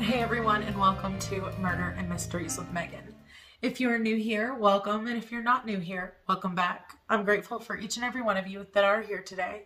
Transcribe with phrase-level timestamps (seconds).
[0.00, 3.14] Hey everyone, and welcome to Murder and Mysteries with Megan.
[3.60, 6.96] If you are new here, welcome, and if you're not new here, welcome back.
[7.10, 9.64] I'm grateful for each and every one of you that are here today.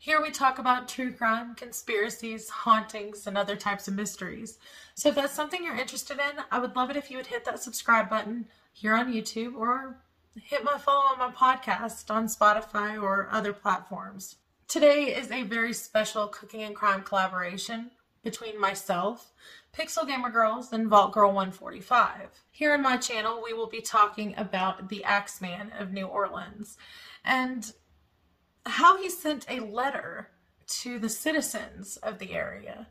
[0.00, 4.58] Here we talk about true crime, conspiracies, hauntings, and other types of mysteries.
[4.96, 7.44] So if that's something you're interested in, I would love it if you would hit
[7.44, 9.96] that subscribe button here on YouTube or
[10.42, 14.38] hit my follow on my podcast on Spotify or other platforms.
[14.66, 17.92] Today is a very special cooking and crime collaboration
[18.22, 19.32] between myself,
[19.76, 22.44] Pixel Gamer Girls, and Vault Girl 145.
[22.50, 26.76] Here on my channel, we will be talking about the Axeman of New Orleans
[27.24, 27.72] and
[28.64, 30.30] how he sent a letter
[30.66, 32.86] to the citizens of the area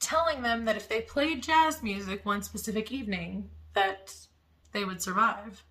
[0.00, 4.14] telling them that if they played jazz music one specific evening that
[4.72, 5.62] they would survive.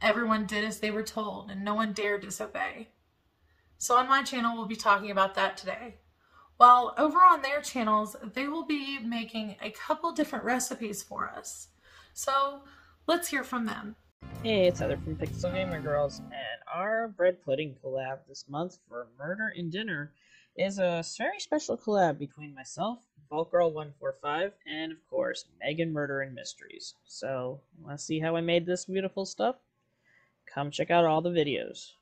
[0.00, 2.88] Everyone did as they were told and no one dared disobey.
[3.78, 5.96] So on my channel we'll be talking about that today.
[6.62, 11.66] While over on their channels, they will be making a couple different recipes for us.
[12.14, 12.62] So
[13.08, 13.96] let's hear from them.
[14.44, 19.08] Hey, it's Heather from Pixel Gamer Girls, and our bread pudding collab this month for
[19.18, 20.12] Murder and Dinner
[20.56, 26.20] is a very special collab between myself, Vault Girl 145, and of course, Megan Murder
[26.20, 26.94] and Mysteries.
[27.06, 29.56] So, want to see how I made this beautiful stuff?
[30.46, 31.94] Come check out all the videos.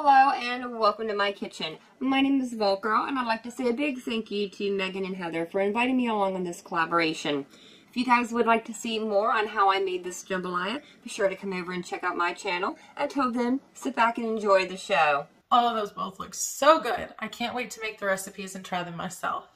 [0.00, 1.76] Hello and welcome to my kitchen.
[1.98, 5.04] My name is Volcro and I'd like to say a big thank you to Megan
[5.04, 7.44] and Heather for inviting me along on this collaboration.
[7.90, 11.10] If you guys would like to see more on how I made this jambalaya, be
[11.10, 12.78] sure to come over and check out my channel.
[12.96, 15.26] Until then, sit back and enjoy the show.
[15.50, 17.08] All of those both look so good.
[17.18, 19.48] I can't wait to make the recipes and try them myself.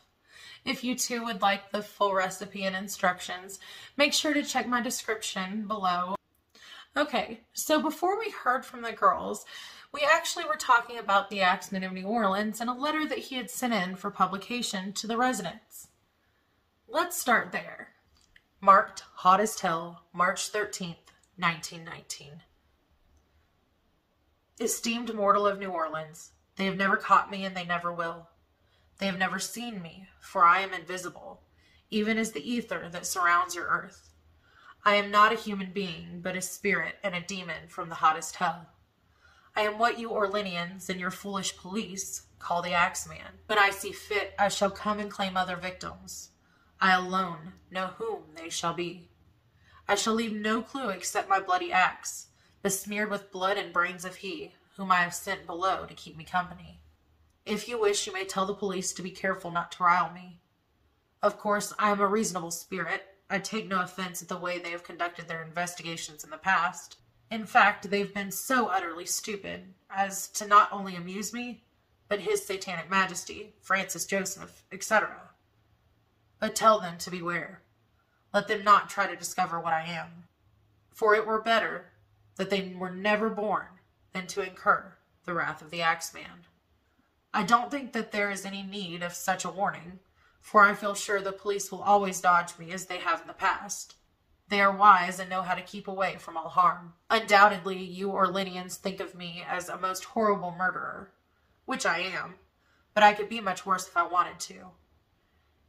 [0.64, 3.60] If you too would like the full recipe and instructions,
[3.96, 6.16] make sure to check my description below.
[6.94, 9.46] Okay, so before we heard from the girls,
[9.92, 13.36] we actually were talking about the Axeman of New Orleans and a letter that he
[13.36, 15.88] had sent in for publication to the residents.
[16.88, 17.88] Let's start there.
[18.60, 22.42] Marked Hot as Hell, March 13th, 1919.
[24.60, 28.28] Esteemed mortal of New Orleans, they have never caught me and they never will.
[28.98, 31.42] They have never seen me, for I am invisible,
[31.90, 34.10] even as the ether that surrounds your earth.
[34.84, 38.36] I am not a human being, but a spirit and a demon from the hottest
[38.36, 38.68] hell.
[39.54, 43.40] I am what you Orleanians and your foolish police call the Axeman.
[43.46, 46.30] When I see fit, I shall come and claim other victims.
[46.80, 49.10] I alone know whom they shall be.
[49.86, 52.28] I shall leave no clue except my bloody axe,
[52.62, 56.24] besmeared with blood and brains of he, whom I have sent below to keep me
[56.24, 56.80] company.
[57.44, 60.40] If you wish, you may tell the police to be careful not to rile me.
[61.22, 63.02] Of course, I am a reasonable spirit.
[63.28, 66.96] I take no offense at the way they have conducted their investigations in the past.
[67.32, 71.64] In fact, they've been so utterly stupid as to not only amuse me,
[72.06, 75.30] but His Satanic Majesty, Francis Joseph, etc.
[76.40, 77.62] But tell them to beware.
[78.34, 80.24] Let them not try to discover what I am.
[80.90, 81.86] For it were better
[82.36, 83.80] that they were never born
[84.12, 86.44] than to incur the wrath of the Axeman.
[87.32, 90.00] I don't think that there is any need of such a warning,
[90.42, 93.32] for I feel sure the police will always dodge me as they have in the
[93.32, 93.94] past.
[94.52, 96.92] They are wise and know how to keep away from all harm.
[97.08, 101.10] Undoubtedly, you Orleanians think of me as a most horrible murderer,
[101.64, 102.34] which I am,
[102.92, 104.72] but I could be much worse if I wanted to.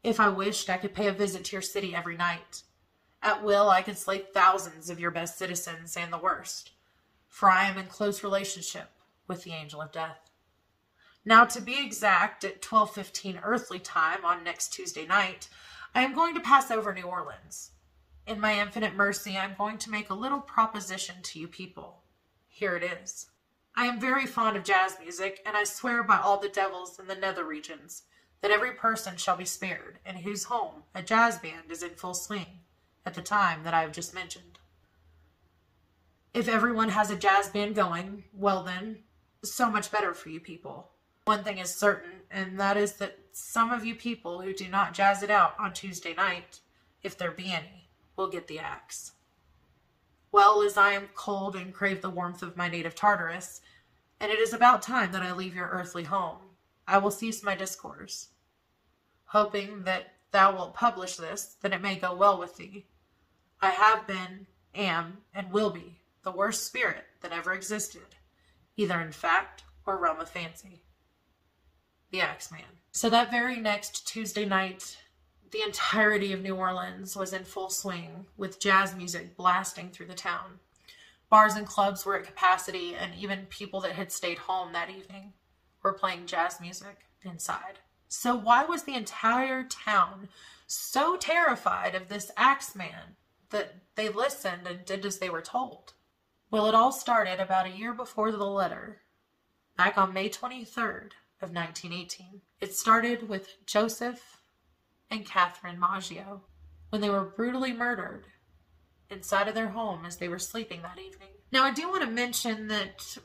[0.03, 2.63] If I wished, I could pay a visit to your city every night.
[3.22, 6.72] At will, I could slay thousands of your best citizens and the worst,
[7.29, 8.89] for I am in close relationship
[9.29, 10.29] with the angel of death.
[11.23, 15.47] Now, to be exact, at 12:15 earthly time on next Tuesday night,
[15.95, 17.69] I am going to pass over New Orleans.
[18.25, 22.03] In my infinite mercy, I'm going to make a little proposition to you people.
[22.47, 23.28] Here it is.
[23.75, 27.07] I am very fond of jazz music, and I swear by all the devils in
[27.07, 28.03] the nether regions
[28.41, 32.14] that every person shall be spared in whose home a jazz band is in full
[32.14, 32.61] swing
[33.05, 34.59] at the time that I have just mentioned.
[36.34, 38.99] If everyone has a jazz band going, well then,
[39.43, 40.91] so much better for you people.
[41.25, 44.93] One thing is certain, and that is that some of you people who do not
[44.93, 46.59] jazz it out on Tuesday night,
[47.02, 47.83] if there be any,
[48.15, 49.13] will get the axe.
[50.31, 53.61] Well, as I am cold and crave the warmth of my native Tartarus,
[54.19, 56.39] and it is about time that I leave your earthly home,
[56.87, 58.29] I will cease my discourse,
[59.25, 62.85] hoping that thou wilt publish this, that it may go well with thee.
[63.61, 68.15] I have been, am, and will be the worst spirit that ever existed,
[68.75, 70.81] either in fact or realm of fancy.
[72.13, 72.61] the Axeman.
[72.91, 74.97] So that very next Tuesday night,
[75.53, 80.16] the entirety of New Orleans was in full swing with jazz music blasting through the
[80.16, 80.59] town.
[81.29, 85.34] Bars and clubs were at capacity, and even people that had stayed home that evening
[85.84, 87.79] were playing jazz music inside.
[88.08, 90.29] So, why was the entire town
[90.66, 93.16] so terrified of this Axeman
[93.52, 95.94] that they listened and did as they were told?
[96.49, 99.02] Well, it all started about a year before the letter,
[99.78, 101.11] back on May 23rd
[101.41, 102.41] of 1918.
[102.59, 104.42] It started with Joseph
[105.13, 106.41] and Catherine Maggio
[106.89, 108.25] when they were brutally murdered
[109.09, 111.29] inside of their home as they were sleeping that evening.
[111.51, 113.17] Now, I do want to mention that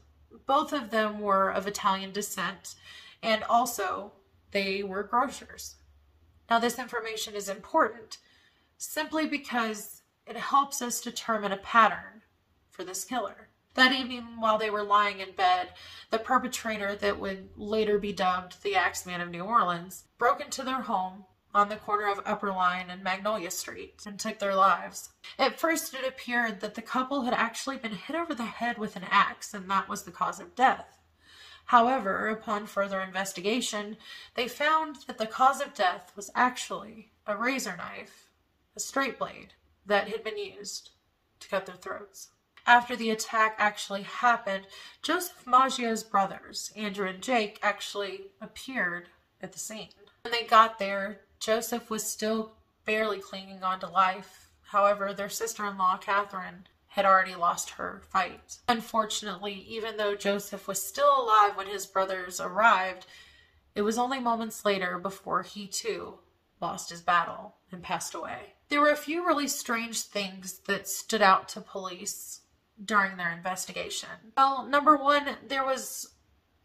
[0.47, 2.75] both of them were of Italian descent
[3.23, 4.13] and also
[4.51, 5.77] they were grocers.
[6.51, 8.19] Now, this information is important
[8.77, 12.23] simply because it helps us determine a pattern
[12.71, 13.49] for this killer.
[13.75, 15.71] That evening, while they were lying in bed,
[16.11, 20.83] the perpetrator that would later be dubbed the Axeman of New Orleans broke into their
[20.83, 21.25] home
[21.59, 25.11] on the corner of Upperline and Magnolia Street and took their lives.
[25.41, 28.95] At first, it appeared that the couple had actually been hit over the head with
[28.95, 30.99] an axe, and that was the cause of death.
[31.67, 33.97] However, upon further investigation,
[34.37, 38.31] they found that the cause of death was actually a razor knife,
[38.77, 40.91] a straight blade, that had been used
[41.41, 42.31] to cut their throats.
[42.67, 44.69] After the attack actually happened,
[45.03, 49.09] Joseph Maggio's brothers, Andrew and Jake, actually appeared
[49.43, 49.89] at the scene.
[50.23, 52.53] When they got there, Joseph was still
[52.85, 54.51] barely clinging on to life.
[54.63, 58.59] However, their sister in law, Catherine, had already lost her fight.
[58.69, 63.07] Unfortunately, even though Joseph was still alive when his brothers arrived,
[63.75, 66.19] it was only moments later before he too
[66.61, 68.55] lost his battle and passed away.
[68.69, 72.41] There were a few really strange things that stood out to police
[72.85, 74.09] during their investigation.
[74.37, 76.15] Well, number one, there was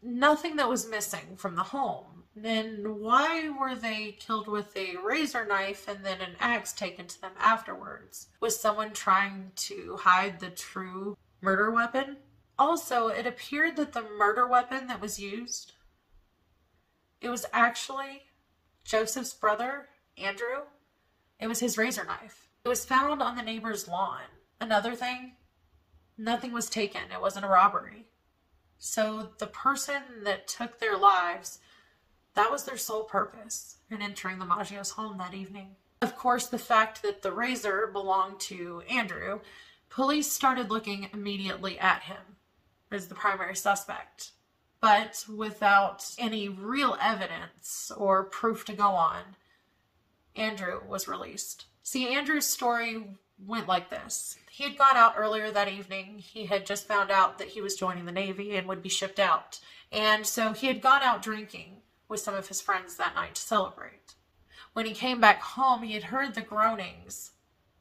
[0.02, 2.23] nothing that was missing from the home.
[2.36, 7.20] Then why were they killed with a razor knife and then an axe taken to
[7.20, 8.28] them afterwards?
[8.40, 12.16] Was someone trying to hide the true murder weapon?
[12.58, 15.72] Also, it appeared that the murder weapon that was used
[17.24, 18.24] it was actually
[18.84, 19.88] Joseph's brother,
[20.18, 20.64] Andrew.
[21.40, 22.50] It was his razor knife.
[22.64, 24.20] It was found on the neighbor's lawn.
[24.60, 25.32] Another thing,
[26.18, 27.10] nothing was taken.
[27.10, 28.04] It wasn't a robbery.
[28.76, 31.60] So the person that took their lives
[32.34, 35.76] that was their sole purpose in entering the Maggios' home that evening.
[36.02, 39.40] Of course, the fact that the razor belonged to Andrew,
[39.88, 42.36] police started looking immediately at him
[42.90, 44.32] as the primary suspect.
[44.80, 49.22] But without any real evidence or proof to go on,
[50.36, 51.66] Andrew was released.
[51.82, 53.06] See, Andrew's story
[53.38, 54.36] went like this.
[54.50, 56.18] He had gone out earlier that evening.
[56.18, 59.18] He had just found out that he was joining the Navy and would be shipped
[59.18, 59.58] out.
[59.90, 61.78] And so he had gone out drinking
[62.08, 64.14] with some of his friends that night to celebrate.
[64.72, 67.32] When he came back home, he had heard the groanings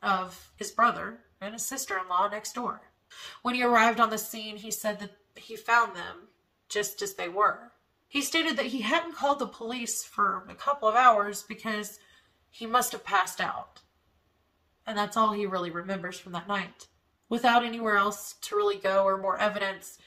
[0.02, 2.82] of his brother and his sister in law next door.
[3.42, 6.30] When he arrived on the scene, he said that he found them
[6.70, 7.72] just as they were.
[8.08, 12.00] He stated that he hadn't called the police for a couple of hours because
[12.50, 13.82] he must have passed out.
[14.86, 16.88] And that's all he really remembers from that night.
[17.30, 19.98] Without anywhere else to really go or more evidence,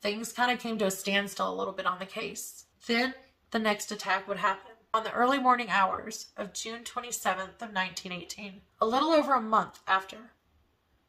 [0.00, 2.66] things kind of came to a standstill a little bit on the case.
[2.86, 3.14] Then
[3.50, 4.72] the next attack would happen.
[4.94, 9.80] On the early morning hours of June 27th of 1918, a little over a month
[9.86, 10.32] after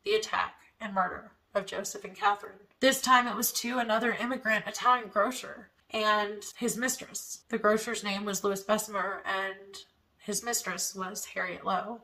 [0.03, 2.59] the attack and murder of Joseph and Catherine.
[2.79, 7.43] This time it was to another immigrant Italian grocer and his mistress.
[7.49, 9.77] The grocer's name was Louis Besumer and
[10.19, 12.01] his mistress was Harriet Lowe.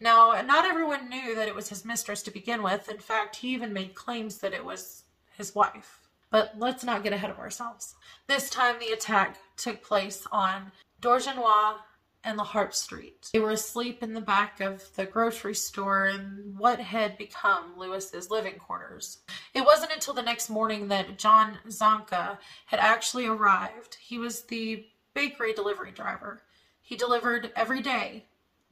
[0.00, 2.88] Now, not everyone knew that it was his mistress to begin with.
[2.88, 5.04] In fact, he even made claims that it was
[5.36, 5.99] his wife.
[6.30, 7.94] But let's not get ahead of ourselves.
[8.26, 11.78] This time the attack took place on Dorgenois
[12.22, 13.30] and La Harpe Street.
[13.32, 18.30] They were asleep in the back of the grocery store in what had become Lewis's
[18.30, 19.18] living quarters.
[19.54, 23.96] It wasn't until the next morning that John Zanca had actually arrived.
[24.00, 26.42] He was the bakery delivery driver.
[26.82, 28.26] He delivered every day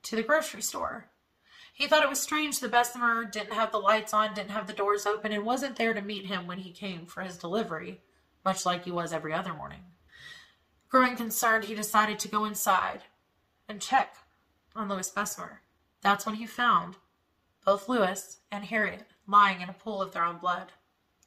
[0.04, 1.08] to the grocery store.
[1.78, 4.72] He thought it was strange the Besumer didn't have the lights on, didn't have the
[4.72, 8.00] doors open, and wasn't there to meet him when he came for his delivery,
[8.44, 9.84] much like he was every other morning.
[10.88, 13.04] Growing concerned, he decided to go inside
[13.68, 14.16] and check
[14.74, 15.58] on Louis Besumer.
[16.02, 16.96] That's when he found
[17.64, 20.72] both Louis and Harriet lying in a pool of their own blood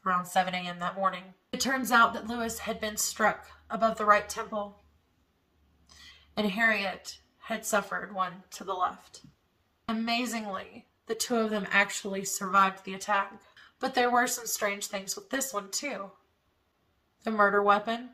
[0.05, 0.79] around 7 a.m.
[0.79, 1.33] that morning.
[1.53, 4.83] It turns out that Louis had been struck above the right temple,
[6.35, 9.21] and Harriet had suffered one to the left.
[9.91, 13.33] Amazingly, the two of them actually survived the attack.
[13.81, 16.11] But there were some strange things with this one, too.
[17.25, 18.11] The murder weapon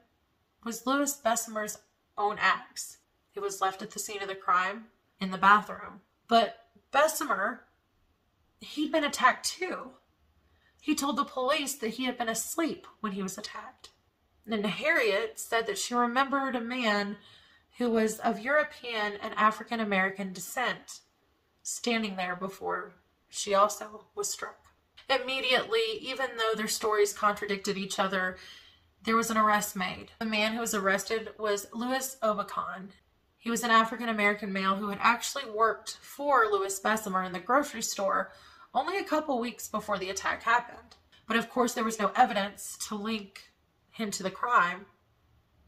[0.63, 1.77] was Louis Besumer's
[2.17, 2.97] own axe.
[3.35, 4.85] It was left at the scene of the crime
[5.21, 6.01] in the bathroom.
[6.27, 6.57] But
[6.91, 7.59] Besumer,
[8.59, 9.91] he'd been attacked too.
[10.81, 13.91] He told the police that he had been asleep when he was attacked.
[14.49, 17.17] And Harriet said that she remembered a man
[17.77, 21.01] who was of European and African American descent
[21.67, 22.93] standing there before
[23.27, 24.57] she also was struck.
[25.09, 28.37] Immediately, even though their stories contradicted each other,
[29.03, 30.11] there was an arrest made.
[30.19, 32.91] The man who was arrested was Louis Oubicon.
[33.37, 37.39] He was an African American male who had actually worked for Louis Besumer in the
[37.39, 38.31] grocery store
[38.73, 40.95] only a couple weeks before the attack happened.
[41.27, 43.51] But of course, there was no evidence to link
[43.91, 44.85] him to the crime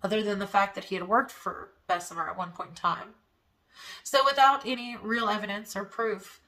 [0.01, 3.15] other than the fact that he had worked for Besumer at one point in time.
[4.03, 6.41] So, without any real evidence or proof,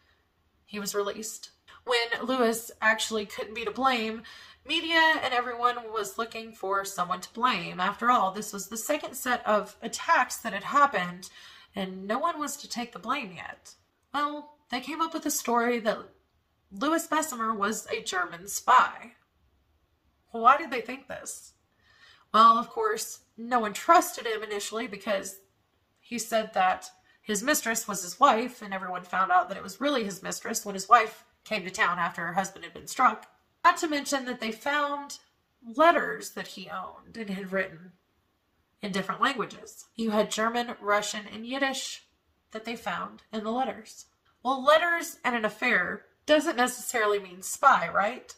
[0.65, 1.51] he was released.
[1.83, 4.23] When Lewis actually couldn't be to blame,
[4.65, 7.79] media and everyone was looking for someone to blame.
[7.79, 11.29] After all, this was the second set of attacks that had happened,
[11.75, 13.73] and no one was to take the blame yet.
[14.13, 15.99] Well, they came up with a story that
[16.71, 19.13] Louis Besumer was a German spy.
[20.31, 21.53] Why did they think this?
[22.33, 25.39] Well, of course, no one trusted him initially because
[25.99, 26.89] he said that
[27.21, 30.65] his mistress was his wife, and everyone found out that it was really his mistress
[30.65, 33.27] when his wife came to town after her husband had been struck.
[33.63, 35.19] Not to mention that they found
[35.63, 37.91] letters that he owned and had written
[38.81, 39.85] in different languages.
[39.95, 42.03] You had German, Russian, and Yiddish
[42.51, 44.07] that they found in the letters.
[44.43, 48.33] Well, letters and an affair doesn't necessarily mean spy, right?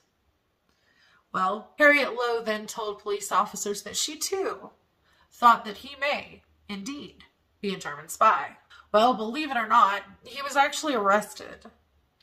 [1.31, 4.71] Well, Harriet Lowe then told police officers that she too
[5.31, 7.23] thought that he may, indeed,
[7.59, 8.57] be a German spy.
[8.93, 11.65] Well, believe it or not, he was actually arrested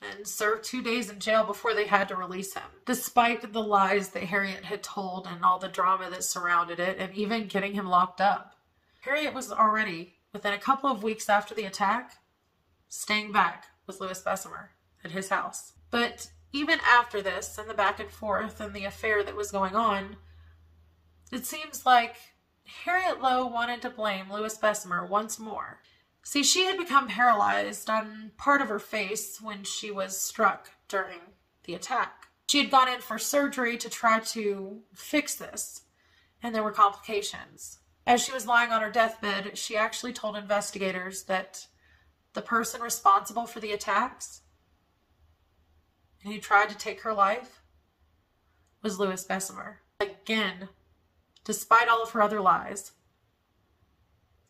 [0.01, 4.11] and served two days in jail before they had to release him, despite the lies
[4.11, 7.87] that Harriet had told and all the drama that surrounded it, and even getting him
[7.87, 8.55] locked up.
[9.01, 12.13] Harriet was already, within a couple of weeks after the attack,
[12.89, 14.69] staying back with Louis Besumer
[15.05, 15.73] at his house.
[15.91, 19.75] But even after this and the back and forth and the affair that was going
[19.75, 20.17] on,
[21.33, 22.17] it seems like
[22.85, 25.81] Harriet Lowe wanted to blame Louis Besumer once more.
[26.23, 31.19] See, she had become paralyzed on part of her face when she was struck during
[31.65, 32.29] the attack.
[32.49, 35.83] She had gone in for surgery to try to fix this,
[36.43, 37.79] and there were complications.
[38.07, 41.67] As she was lying on her deathbed, she actually told investigators that
[42.33, 44.43] the person responsible for the attacks
[46.23, 47.63] and who tried to take her life
[48.83, 49.77] was Louis Besumer.
[50.01, 50.69] Again,
[51.45, 52.93] despite all of her other lies,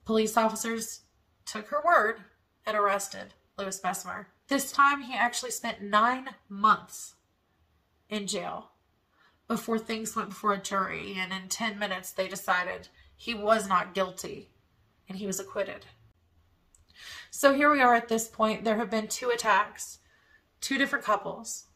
[0.04, 1.02] police officers
[1.50, 2.20] took her word
[2.64, 4.26] and arrested Louis Besumer.
[4.48, 7.14] This time, he actually spent nine months
[8.08, 8.70] in jail
[9.48, 13.94] before things went before a jury, and in 10 minutes, they decided he was not
[13.94, 14.50] guilty
[15.08, 15.86] and he was acquitted.
[17.32, 18.62] So here we are at this point.
[18.62, 19.98] There have been two attacks,
[20.60, 21.66] two different couples,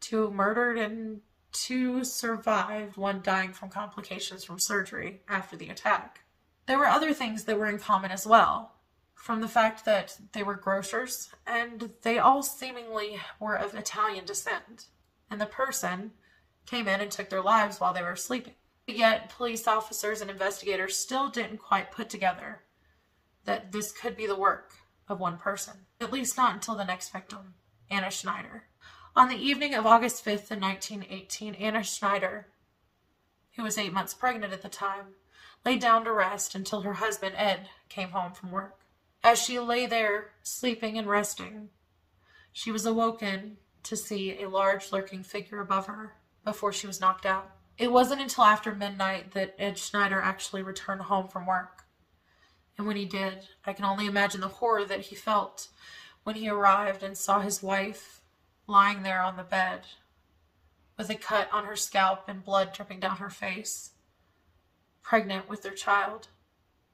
[0.00, 6.20] two murdered and two survived, one dying from complications from surgery after the attack.
[6.66, 8.74] There were other things that were in common as well,
[9.20, 14.86] from the fact that they were grocers and they all seemingly were of Italian descent,
[15.30, 16.12] and the person
[16.64, 18.54] came in and took their lives while they were sleeping.
[18.86, 22.62] Yet, police officers and investigators still didn't quite put together
[23.44, 24.72] that this could be the work
[25.06, 27.54] of one person, at least not until the next victim,
[27.90, 28.64] Anna Schneider.
[29.14, 32.48] On the evening of August 5th, in 1918, Anna Schneider,
[33.56, 35.14] who was eight months pregnant at the time,
[35.64, 38.79] lay down to rest until her husband, Ed, came home from work.
[39.22, 41.68] As she lay there, sleeping and resting,
[42.52, 47.26] she was awoken to see a large lurking figure above her before she was knocked
[47.26, 47.50] out.
[47.76, 51.84] It wasn't until after midnight that Ed Schneider actually returned home from work.
[52.78, 55.68] And when he did, I can only imagine the horror that he felt
[56.24, 58.22] when he arrived and saw his wife
[58.66, 59.82] lying there on the bed
[60.96, 63.92] with a cut on her scalp and blood dripping down her face,
[65.02, 66.28] pregnant with their child,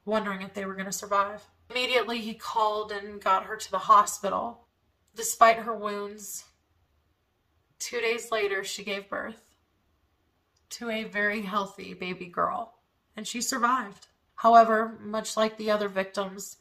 [0.05, 1.47] wondering if they were going to survive.
[1.71, 4.67] Immediately, he called and got her to the hospital.
[5.15, 6.45] Despite her wounds,
[7.79, 9.55] two days later, she gave birth
[10.71, 12.75] to a very healthy baby girl,
[13.17, 14.09] and she survived.
[14.37, 16.59] However, much like the other victims,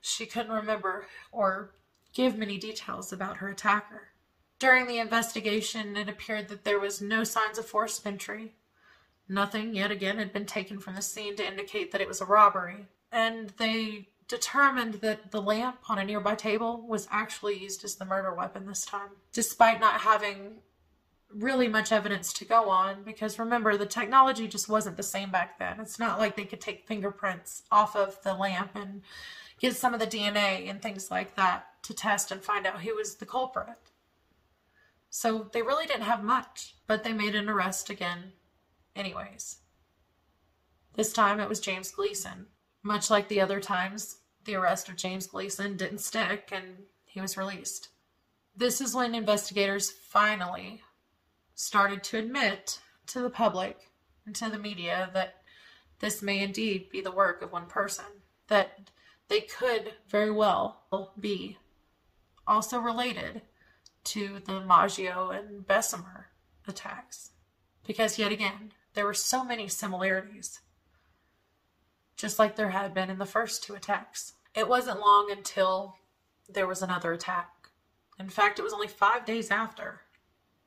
[0.00, 1.74] she couldn't remember or
[2.12, 4.08] give many details about her attacker.
[4.58, 8.56] During the investigation, it appeared that there was no signs of forced entry.
[9.28, 12.26] Nothing, yet again, had been taken from the scene to indicate that it was a
[12.26, 17.94] robbery, and they determined that the lamp on a nearby table was actually used as
[17.94, 19.10] the murder weapon this time.
[19.32, 20.56] Despite not having
[21.30, 25.58] really much evidence to go on because remember, the technology just wasn't the same back
[25.60, 25.78] then.
[25.78, 29.02] It's not like they could take fingerprints off of the lamp and
[29.60, 32.96] get some of the DNA and things like that to test and find out who
[32.96, 33.78] was the culprit.
[35.10, 38.32] So they really didn't have much, but they made an arrest again,
[38.96, 39.58] anyways.
[40.94, 42.46] This time it was James Gleason.
[42.84, 47.36] Much like the other times, the arrest of James Gleason didn't stick and he was
[47.36, 47.88] released.
[48.54, 50.82] This is when investigators finally
[51.54, 53.90] started to admit to the public
[54.26, 55.42] and to the media that
[56.00, 58.04] this may indeed be the work of one person,
[58.48, 58.90] that
[59.28, 60.82] they could very well
[61.18, 61.56] be
[62.46, 63.40] also related
[64.04, 66.24] to the Maggio and Besumer
[66.68, 67.30] attacks.
[67.86, 70.60] Because yet again, there were so many similarities,
[72.16, 74.34] just like there had been in the first two attacks.
[74.54, 75.96] It wasn't long until
[76.48, 77.50] there was another attack.
[78.18, 80.02] In fact, it was only five days after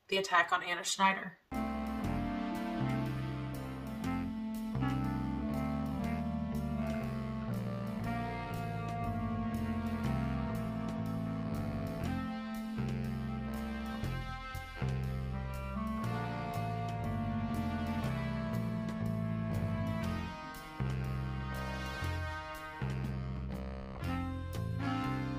[0.08, 1.38] the attack on Anna Schneider.